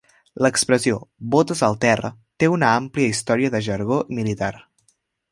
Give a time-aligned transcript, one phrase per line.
[0.43, 0.95] L'expressió
[1.35, 2.09] "botes al terra"
[2.43, 4.49] té una àmplia història de jargó militar.